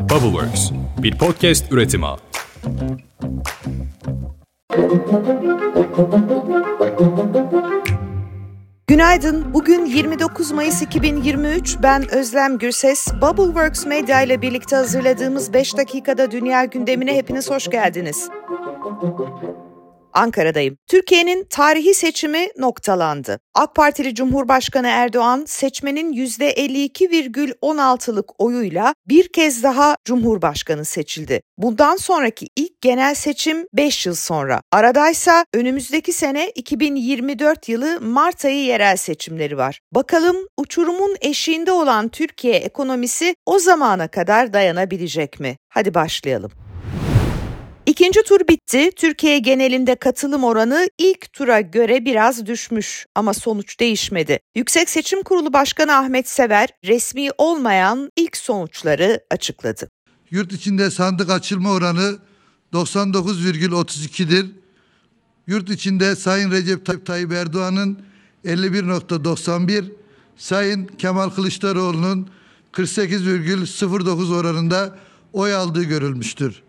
[0.00, 0.70] Bubbleworks,
[1.02, 2.06] bir podcast üretimi.
[8.86, 9.54] Günaydın.
[9.54, 11.76] Bugün 29 Mayıs 2023.
[11.82, 13.08] Ben Özlem Gürses.
[13.22, 18.28] Bubbleworks Media ile birlikte hazırladığımız 5 dakikada dünya gündemine hepiniz hoş geldiniz.
[20.12, 20.76] Ankara'dayım.
[20.86, 23.40] Türkiye'nin tarihi seçimi noktalandı.
[23.54, 31.40] AK Partili Cumhurbaşkanı Erdoğan seçmenin %52,16'lık oyuyla bir kez daha Cumhurbaşkanı seçildi.
[31.58, 34.60] Bundan sonraki ilk genel seçim 5 yıl sonra.
[34.72, 39.80] Aradaysa önümüzdeki sene 2024 yılı Mart ayı yerel seçimleri var.
[39.92, 45.56] Bakalım uçurumun eşiğinde olan Türkiye ekonomisi o zamana kadar dayanabilecek mi?
[45.68, 46.69] Hadi başlayalım.
[47.86, 48.90] İkinci tur bitti.
[48.96, 54.38] Türkiye genelinde katılım oranı ilk tura göre biraz düşmüş ama sonuç değişmedi.
[54.54, 59.88] Yüksek Seçim Kurulu Başkanı Ahmet Sever resmi olmayan ilk sonuçları açıkladı.
[60.30, 62.18] Yurt içinde sandık açılma oranı
[62.72, 64.46] 99,32'dir.
[65.46, 67.98] Yurt içinde Sayın Recep Tayyip Erdoğan'ın
[68.44, 69.84] 51.91,
[70.36, 72.28] Sayın Kemal Kılıçdaroğlu'nun
[72.72, 74.98] 48,09 oranında
[75.32, 76.62] oy aldığı görülmüştür.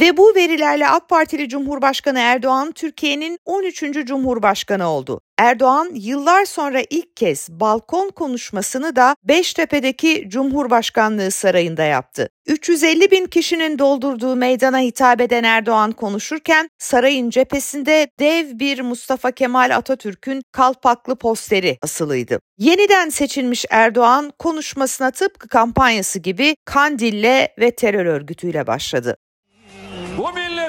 [0.00, 3.80] Ve bu verilerle AK Partili Cumhurbaşkanı Erdoğan Türkiye'nin 13.
[4.06, 5.20] Cumhurbaşkanı oldu.
[5.38, 12.28] Erdoğan yıllar sonra ilk kez balkon konuşmasını da Beştepe'deki Cumhurbaşkanlığı Sarayı'nda yaptı.
[12.46, 19.76] 350 bin kişinin doldurduğu meydana hitap eden Erdoğan konuşurken sarayın cephesinde dev bir Mustafa Kemal
[19.76, 22.40] Atatürk'ün kalpaklı posteri asılıydı.
[22.58, 29.16] Yeniden seçilmiş Erdoğan konuşmasına tıpkı kampanyası gibi Kandil'le ve terör örgütüyle başladı.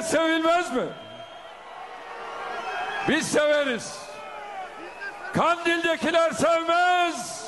[0.05, 0.83] Sevilmez mi?
[3.09, 3.99] Biz severiz.
[5.33, 7.45] Kandil'dekiler sevmez.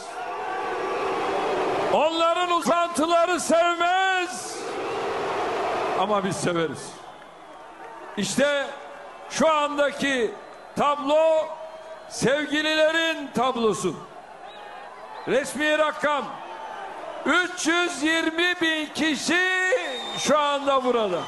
[1.94, 4.58] Onların uzantıları sevmez.
[6.00, 6.92] Ama biz severiz.
[8.18, 8.68] İşte
[9.30, 10.32] şu andaki
[10.76, 11.48] tablo
[12.10, 13.96] sevgililerin tablosu.
[15.28, 16.26] Resmi rakam
[17.26, 19.42] 320 bin kişi
[20.18, 21.20] şu anda burada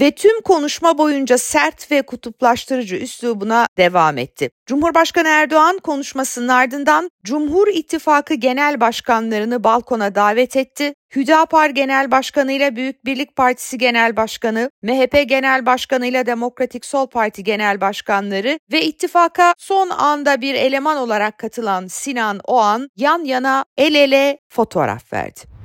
[0.00, 4.50] ve tüm konuşma boyunca sert ve kutuplaştırıcı üslubuna devam etti.
[4.66, 10.94] Cumhurbaşkanı Erdoğan konuşmasının ardından Cumhur İttifakı Genel Başkanlarını balkona davet etti.
[11.16, 17.06] Hüdapar Genel Başkanı ile Büyük Birlik Partisi Genel Başkanı, MHP Genel Başkanı ile Demokratik Sol
[17.06, 23.64] Parti Genel Başkanları ve ittifaka son anda bir eleman olarak katılan Sinan Oğan yan yana
[23.76, 25.55] el ele fotoğraf verdi.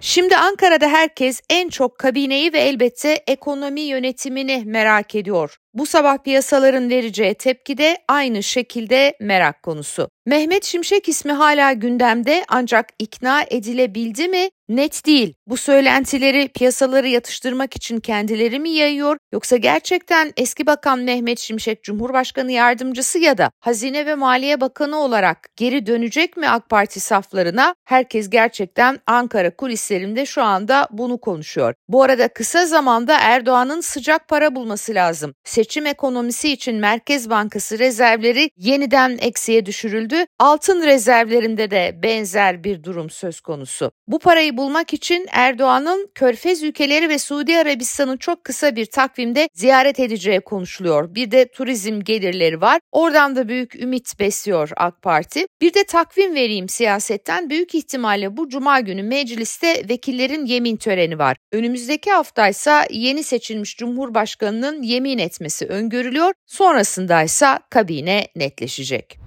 [0.00, 5.56] Şimdi Ankara'da herkes en çok kabineyi ve elbette ekonomi yönetimini merak ediyor.
[5.76, 10.08] Bu sabah piyasaların vereceği tepki de aynı şekilde merak konusu.
[10.26, 15.34] Mehmet Şimşek ismi hala gündemde ancak ikna edilebildi mi net değil.
[15.46, 22.52] Bu söylentileri piyasaları yatıştırmak için kendileri mi yayıyor yoksa gerçekten eski bakan Mehmet Şimşek Cumhurbaşkanı
[22.52, 27.74] yardımcısı ya da Hazine ve Maliye Bakanı olarak geri dönecek mi AK Parti saflarına?
[27.84, 31.74] Herkes gerçekten Ankara kulislerinde şu anda bunu konuşuyor.
[31.88, 35.34] Bu arada kısa zamanda Erdoğan'ın sıcak para bulması lazım.
[35.66, 40.16] Seçim ekonomisi için Merkez Bankası rezervleri yeniden eksiye düşürüldü.
[40.38, 43.90] Altın rezervlerinde de benzer bir durum söz konusu.
[44.08, 50.00] Bu parayı bulmak için Erdoğan'ın Körfez ülkeleri ve Suudi Arabistan'ı çok kısa bir takvimde ziyaret
[50.00, 51.14] edeceği konuşuluyor.
[51.14, 52.80] Bir de turizm gelirleri var.
[52.92, 55.46] Oradan da büyük ümit besliyor AK Parti.
[55.60, 57.50] Bir de takvim vereyim siyasetten.
[57.50, 61.36] Büyük ihtimalle bu cuma günü mecliste vekillerin yemin töreni var.
[61.52, 66.32] Önümüzdeki haftaysa yeni seçilmiş Cumhurbaşkanı'nın yemin etmesi öngörülüyor.
[66.46, 69.18] Sonrasındaysa kabine netleşecek.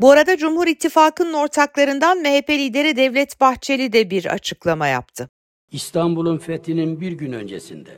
[0.00, 5.28] Bu arada Cumhur İttifakı'nın ortaklarından MHP lideri Devlet Bahçeli de bir açıklama yaptı.
[5.72, 7.90] İstanbul'un fethinin bir gün öncesinde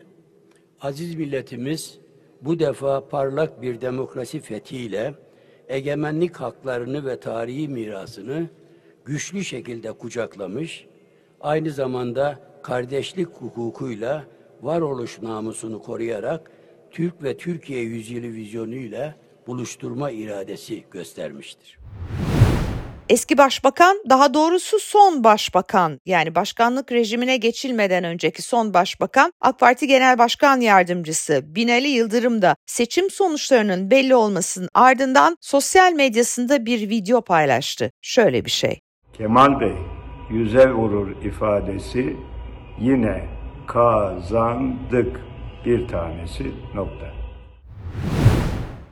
[0.81, 1.99] aziz milletimiz
[2.43, 5.15] bu defa parlak bir demokrasi fethiyle
[5.69, 8.49] egemenlik haklarını ve tarihi mirasını
[9.05, 10.87] güçlü şekilde kucaklamış,
[11.41, 14.25] aynı zamanda kardeşlik hukukuyla
[14.63, 16.51] varoluş namusunu koruyarak
[16.91, 19.15] Türk ve Türkiye yüzyılı vizyonuyla
[19.47, 21.79] buluşturma iradesi göstermiştir.
[23.09, 29.87] Eski başbakan daha doğrusu son başbakan yani başkanlık rejimine geçilmeden önceki son başbakan AK Parti
[29.87, 37.23] Genel Başkan Yardımcısı Binali Yıldırım da seçim sonuçlarının belli olmasının ardından sosyal medyasında bir video
[37.23, 37.91] paylaştı.
[38.03, 38.81] Şöyle bir şey.
[39.13, 39.75] Kemal Bey
[40.31, 42.17] yüze vurur ifadesi
[42.81, 43.25] yine
[43.67, 45.21] kazandık
[45.65, 47.19] bir tanesi nokta.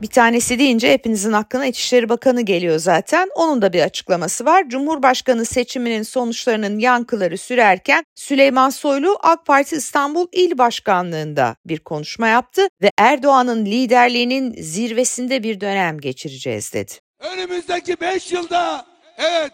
[0.01, 3.29] Bir tanesi deyince hepinizin aklına İçişleri Bakanı geliyor zaten.
[3.35, 4.69] Onun da bir açıklaması var.
[4.69, 12.67] Cumhurbaşkanı seçiminin sonuçlarının yankıları sürerken Süleyman Soylu AK Parti İstanbul İl Başkanlığı'nda bir konuşma yaptı
[12.81, 16.91] ve Erdoğan'ın liderliğinin zirvesinde bir dönem geçireceğiz dedi.
[17.19, 18.85] Önümüzdeki 5 yılda
[19.17, 19.51] evet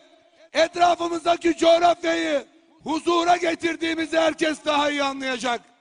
[0.54, 2.44] etrafımızdaki coğrafyayı
[2.84, 5.73] huzura getirdiğimizi herkes daha iyi anlayacak.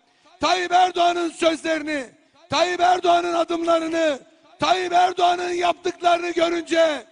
[0.43, 2.05] Tayyip Erdoğan'ın sözlerini,
[2.51, 4.19] Tayyip Erdoğan'ın adımlarını,
[4.59, 7.07] Tayyip Erdoğan'ın yaptıklarını görünce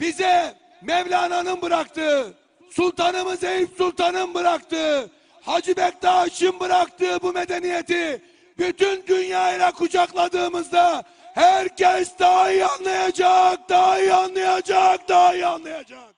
[0.00, 2.34] bize Mevlana'nın bıraktığı,
[2.70, 5.10] Sultanımız Eyüp Sultan'ın bıraktığı,
[5.42, 8.22] Hacı Bektaş'ın bıraktığı bu medeniyeti
[8.58, 11.02] bütün dünyayla kucakladığımızda
[11.34, 16.13] herkes daha iyi anlayacak, daha iyi anlayacak, daha iyi anlayacak.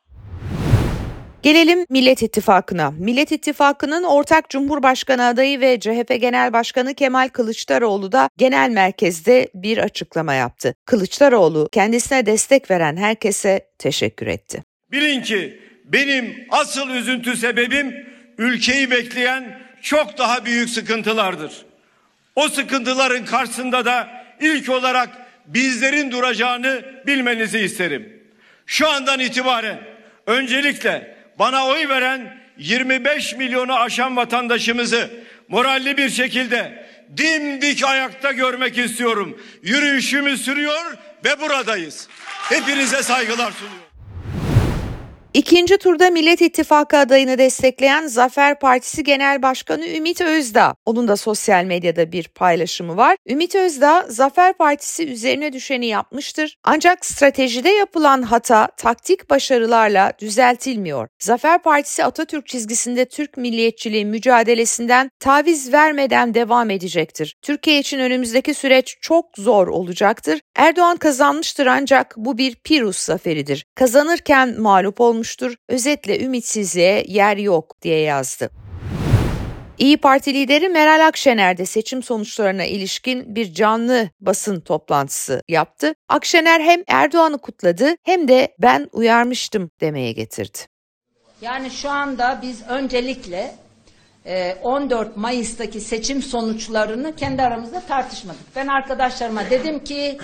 [1.47, 2.91] Gelelim Millet İttifakı'na.
[2.91, 9.79] Millet İttifakı'nın ortak Cumhurbaşkanı adayı ve CHP Genel Başkanı Kemal Kılıçdaroğlu da genel merkezde bir
[9.79, 10.75] açıklama yaptı.
[10.85, 14.63] Kılıçdaroğlu kendisine destek veren herkese teşekkür etti.
[14.93, 18.07] Bilin ki benim asıl üzüntü sebebim
[18.39, 21.67] ülkeyi bekleyen çok daha büyük sıkıntılardır.
[22.37, 24.09] O sıkıntıların karşısında da
[24.41, 25.09] ilk olarak
[25.47, 28.23] bizlerin duracağını bilmenizi isterim.
[28.67, 29.79] Şu andan itibaren
[30.27, 35.11] öncelikle bana oy veren 25 milyonu aşan vatandaşımızı
[35.49, 36.87] moralli bir şekilde
[37.17, 39.41] dimdik ayakta görmek istiyorum.
[39.63, 42.09] Yürüyüşümüz sürüyor ve buradayız.
[42.49, 43.86] Hepinize saygılar sunuyorum.
[45.37, 50.75] İkinci turda Millet İttifakı adayını destekleyen Zafer Partisi Genel Başkanı Ümit Özdağ.
[50.87, 53.17] Onun da sosyal medyada bir paylaşımı var.
[53.29, 56.57] Ümit Özdağ, Zafer Partisi üzerine düşeni yapmıştır.
[56.65, 61.09] Ancak stratejide yapılan hata taktik başarılarla düzeltilmiyor.
[61.19, 67.37] Zafer Partisi Atatürk çizgisinde Türk milliyetçiliği mücadelesinden taviz vermeden devam edecektir.
[67.43, 70.41] Türkiye için önümüzdeki süreç çok zor olacaktır.
[70.57, 73.65] Erdoğan kazanmıştır ancak bu bir Pirus zaferidir.
[73.75, 75.55] Kazanırken mağlup olmuş olmuştur.
[75.69, 78.51] Özetle ümitsizliğe yer yok diye yazdı.
[79.79, 85.95] İyi Parti lideri Meral Akşener de seçim sonuçlarına ilişkin bir canlı basın toplantısı yaptı.
[86.09, 90.59] Akşener hem Erdoğan'ı kutladı hem de ben uyarmıştım demeye getirdi.
[91.41, 93.55] Yani şu anda biz öncelikle
[94.63, 98.57] 14 e, Mayıs'taki seçim sonuçlarını kendi aramızda tartışmadık.
[98.57, 100.19] Ben arkadaşlarıma dedim ki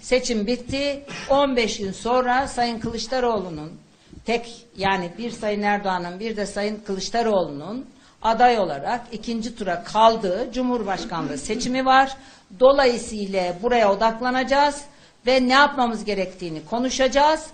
[0.00, 1.04] seçim bitti.
[1.30, 3.85] 15 gün sonra Sayın Kılıçdaroğlu'nun
[4.26, 7.86] tek yani bir Sayın Erdoğan'ın bir de Sayın Kılıçdaroğlu'nun
[8.22, 12.16] aday olarak ikinci tura kaldığı Cumhurbaşkanlığı seçimi var.
[12.60, 14.82] Dolayısıyla buraya odaklanacağız
[15.26, 17.46] ve ne yapmamız gerektiğini konuşacağız.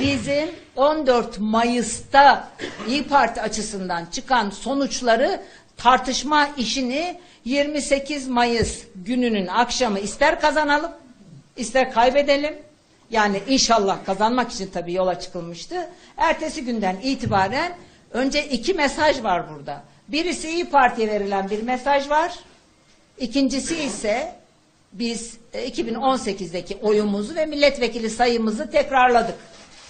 [0.00, 2.48] Bizim 14 Mayıs'ta
[2.88, 5.40] İyi Parti açısından çıkan sonuçları
[5.76, 10.92] tartışma işini 28 Mayıs gününün akşamı ister kazanalım
[11.56, 12.67] ister kaybedelim
[13.10, 15.88] yani inşallah kazanmak için tabii yola çıkılmıştı.
[16.16, 17.72] Ertesi günden itibaren
[18.12, 19.82] önce iki mesaj var burada.
[20.08, 22.32] Birisi İyi Parti'ye verilen bir mesaj var.
[23.18, 24.34] İkincisi ise
[24.92, 29.34] biz 2018'deki e, oyumuzu ve milletvekili sayımızı tekrarladık.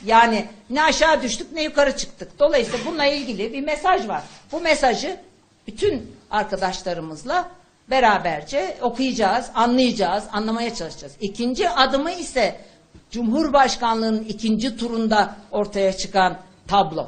[0.05, 2.39] Yani ne aşağı düştük ne yukarı çıktık.
[2.39, 4.23] Dolayısıyla bununla ilgili bir mesaj var.
[4.53, 5.21] Bu mesajı
[5.67, 7.51] bütün arkadaşlarımızla
[7.91, 11.13] beraberce okuyacağız, anlayacağız, anlamaya çalışacağız.
[11.21, 12.61] İkinci adımı ise
[13.11, 17.07] Cumhurbaşkanlığının ikinci turunda ortaya çıkan tablo.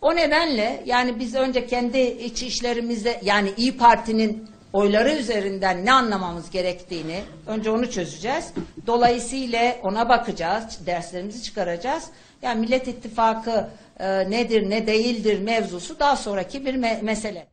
[0.00, 6.50] O nedenle yani biz önce kendi iç işlerimizde yani İyi Parti'nin oyları üzerinden ne anlamamız
[6.50, 8.52] gerektiğini önce onu çözeceğiz.
[8.86, 12.04] Dolayısıyla ona bakacağız, derslerimizi çıkaracağız.
[12.42, 13.68] Yani Millet İttifakı
[14.00, 17.46] e, nedir ne değildir mevzusu daha sonraki bir me mesele.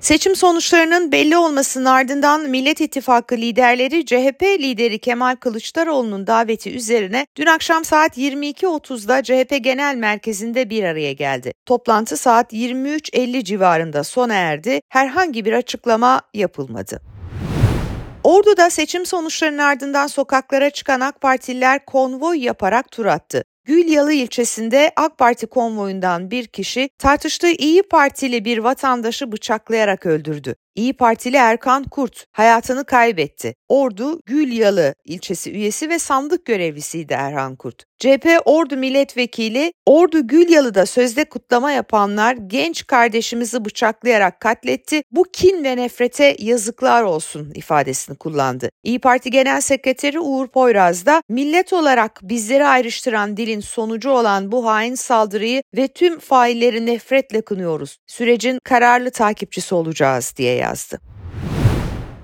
[0.00, 7.46] Seçim sonuçlarının belli olmasının ardından Millet İttifakı liderleri CHP lideri Kemal Kılıçdaroğlu'nun daveti üzerine dün
[7.46, 11.52] akşam saat 22.30'da CHP Genel Merkezi'nde bir araya geldi.
[11.66, 14.80] Toplantı saat 23.50 civarında sona erdi.
[14.88, 17.00] Herhangi bir açıklama yapılmadı.
[18.24, 23.44] Ordu'da seçim sonuçlarının ardından sokaklara çıkan AK Partililer konvoy yaparak tur attı.
[23.70, 30.54] Gülyalı ilçesinde AK Parti konvoyundan bir kişi tartıştığı İyi Partili bir vatandaşı bıçaklayarak öldürdü.
[30.74, 33.54] İyi Partili Erkan Kurt hayatını kaybetti.
[33.68, 37.84] Ordu Gülyalı ilçesi üyesi ve sandık görevlisiydi Erhan Kurt.
[37.98, 45.02] CHP Ordu Milletvekili Ordu Gülyalı'da sözde kutlama yapanlar genç kardeşimizi bıçaklayarak katletti.
[45.10, 48.68] Bu kin ve nefrete yazıklar olsun ifadesini kullandı.
[48.84, 54.66] İyi Parti Genel Sekreteri Uğur Poyraz da millet olarak bizleri ayrıştıran dilin sonucu olan bu
[54.66, 57.96] hain saldırıyı ve tüm failleri nefretle kınıyoruz.
[58.06, 61.00] Sürecin kararlı takipçisi olacağız diye yazdı.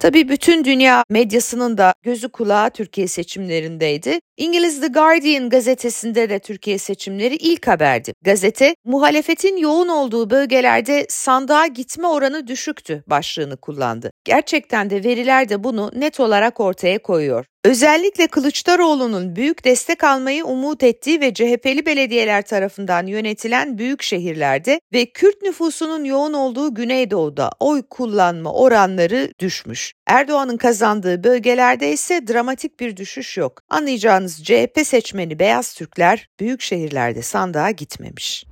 [0.00, 4.20] Tabii bütün dünya medyasının da gözü kulağı Türkiye seçimlerindeydi.
[4.36, 8.12] İngiliz The Guardian gazetesinde de Türkiye seçimleri ilk haberdi.
[8.22, 14.10] Gazete, muhalefetin yoğun olduğu bölgelerde sandığa gitme oranı düşüktü başlığını kullandı.
[14.24, 17.44] Gerçekten de veriler de bunu net olarak ortaya koyuyor.
[17.66, 25.06] Özellikle Kılıçdaroğlu'nun büyük destek almayı umut ettiği ve CHP'li belediyeler tarafından yönetilen büyük şehirlerde ve
[25.06, 29.92] Kürt nüfusunun yoğun olduğu Güneydoğu'da oy kullanma oranları düşmüş.
[30.06, 33.62] Erdoğan'ın kazandığı bölgelerde ise dramatik bir düşüş yok.
[33.70, 38.44] Anlayacağınız CHP seçmeni beyaz Türkler büyük şehirlerde sandığa gitmemiş.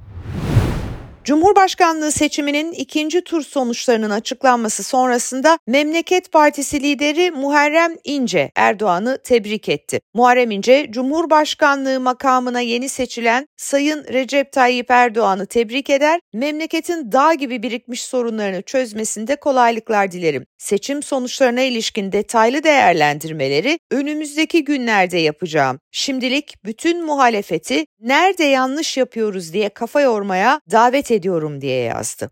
[1.24, 10.00] Cumhurbaşkanlığı seçiminin ikinci tur sonuçlarının açıklanması sonrasında Memleket Partisi lideri Muharrem İnce Erdoğan'ı tebrik etti.
[10.14, 17.62] Muharrem İnce, Cumhurbaşkanlığı makamına yeni seçilen Sayın Recep Tayyip Erdoğan'ı tebrik eder, memleketin dağ gibi
[17.62, 20.46] birikmiş sorunlarını çözmesinde kolaylıklar dilerim.
[20.64, 25.78] Seçim sonuçlarına ilişkin detaylı değerlendirmeleri önümüzdeki günlerde yapacağım.
[25.90, 32.30] Şimdilik bütün muhalefeti nerede yanlış yapıyoruz diye kafa yormaya davet ediyorum diye yazdı.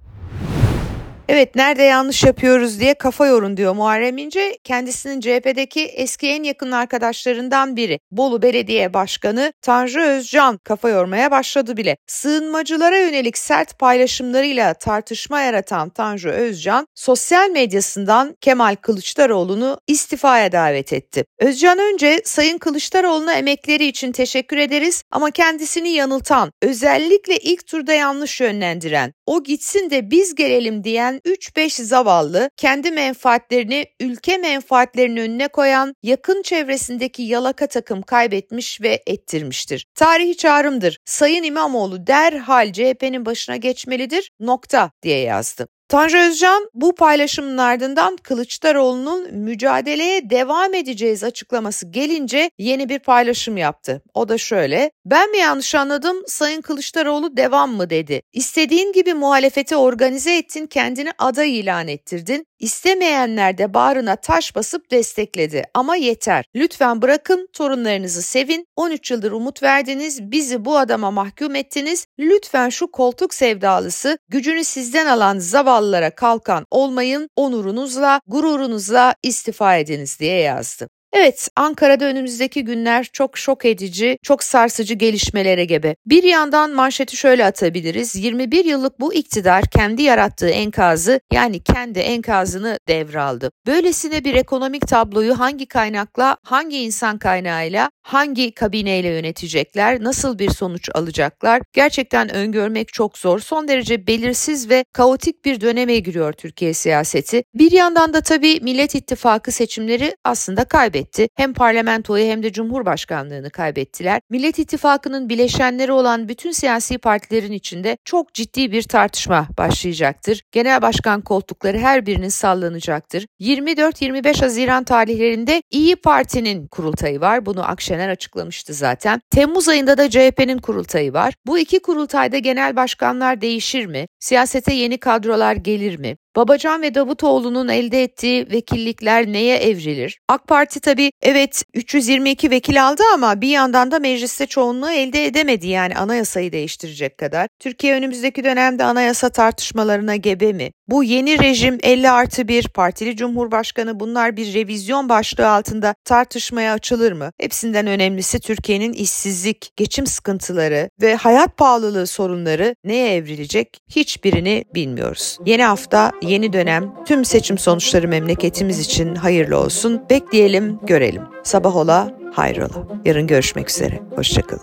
[1.35, 4.59] Evet nerede yanlış yapıyoruz diye kafa yorun diyor Muharrem İnce.
[4.65, 7.99] Kendisinin CHP'deki eski en yakın arkadaşlarından biri.
[8.11, 11.97] Bolu Belediye Başkanı Tanju Özcan kafa yormaya başladı bile.
[12.07, 21.25] Sığınmacılara yönelik sert paylaşımlarıyla tartışma yaratan Tanju Özcan sosyal medyasından Kemal Kılıçdaroğlu'nu istifaya davet etti.
[21.39, 28.41] Özcan önce Sayın Kılıçdaroğlu'na emekleri için teşekkür ederiz ama kendisini yanıltan, özellikle ilk turda yanlış
[28.41, 35.95] yönlendiren, o gitsin de biz gelelim diyen 3-5 zavallı kendi menfaatlerini ülke menfaatlerinin önüne koyan
[36.03, 39.87] yakın çevresindeki yalaka takım kaybetmiş ve ettirmiştir.
[39.95, 40.99] Tarihi çağrımdır.
[41.05, 45.69] Sayın İmamoğlu derhal CHP'nin başına geçmelidir nokta diye yazdı.
[45.93, 54.03] Tanju Özcan bu paylaşımın ardından Kılıçdaroğlu'nun mücadeleye devam edeceğiz açıklaması gelince yeni bir paylaşım yaptı.
[54.15, 58.23] O da şöyle, ben mi yanlış anladım Sayın Kılıçdaroğlu devam mı dedi.
[58.33, 62.47] İstediğin gibi muhalefeti organize ettin kendini aday ilan ettirdin.
[62.63, 66.45] İstemeyenler de bağrına taş basıp destekledi ama yeter.
[66.55, 68.67] Lütfen bırakın torunlarınızı sevin.
[68.77, 72.07] 13 yıldır umut verdiniz, bizi bu adama mahkum ettiniz.
[72.19, 77.29] Lütfen şu koltuk sevdalısı, gücünü sizden alan zavallılara kalkan olmayın.
[77.37, 80.89] Onurunuzla, gururunuzla istifa ediniz diye yazdı.
[81.15, 85.97] Evet, Ankara'da önümüzdeki günler çok şok edici, çok sarsıcı gelişmelere gebe.
[86.07, 88.17] Bir yandan manşeti şöyle atabiliriz.
[88.17, 93.51] 21 yıllık bu iktidar kendi yarattığı enkazı yani kendi enkazını devraldı.
[93.67, 100.89] Böylesine bir ekonomik tabloyu hangi kaynakla, hangi insan kaynağıyla, hangi kabineyle yönetecekler, nasıl bir sonuç
[100.95, 101.63] alacaklar?
[101.73, 103.39] Gerçekten öngörmek çok zor.
[103.39, 107.43] Son derece belirsiz ve kaotik bir döneme giriyor Türkiye siyaseti.
[107.55, 111.29] Bir yandan da tabii Millet İttifakı seçimleri aslında kaybetti kaybetti.
[111.37, 114.21] Hem parlamentoyu hem de cumhurbaşkanlığını kaybettiler.
[114.31, 120.43] Millet İttifakı'nın bileşenleri olan bütün siyasi partilerin içinde çok ciddi bir tartışma başlayacaktır.
[120.53, 123.27] Genel başkan koltukları her birinin sallanacaktır.
[123.41, 127.47] 24-25 Haziran tarihlerinde İyi Parti'nin kurultayı var.
[127.47, 129.21] Bunu Akşener açıklamıştı zaten.
[129.31, 131.35] Temmuz ayında da CHP'nin kurultayı var.
[131.47, 134.07] Bu iki kurultayda genel başkanlar değişir mi?
[134.19, 136.17] Siyasete yeni kadrolar gelir mi?
[136.37, 140.19] Babacan ve Davutoğlu'nun elde ettiği vekillikler neye evrilir?
[140.29, 145.69] AK Parti tabii evet 322 vekil aldı ama bir yandan da mecliste çoğunluğu elde edemedi
[145.69, 147.49] yani anayasayı değiştirecek kadar.
[147.59, 150.71] Türkiye önümüzdeki dönemde anayasa tartışmalarına gebe mi?
[150.93, 157.13] Bu yeni rejim 50 artı 1 partili cumhurbaşkanı bunlar bir revizyon başlığı altında tartışmaya açılır
[157.13, 157.31] mı?
[157.41, 165.39] Hepsinden önemlisi Türkiye'nin işsizlik, geçim sıkıntıları ve hayat pahalılığı sorunları neye evrilecek hiçbirini bilmiyoruz.
[165.47, 170.03] Yeni hafta yeni dönem tüm seçim sonuçları memleketimiz için hayırlı olsun.
[170.11, 171.23] Bekleyelim, görelim.
[171.43, 172.89] Sabah ola, hayrola.
[173.05, 174.01] Yarın görüşmek üzere.
[174.17, 174.63] Hoşçakalın.